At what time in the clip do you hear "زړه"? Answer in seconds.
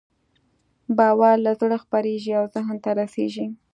1.59-1.77